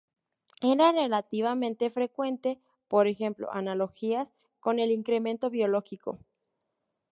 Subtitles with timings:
[0.63, 2.57] Eran relativamente frecuentes,
[2.87, 6.17] por ejemplo, analogías con el incremento biológico.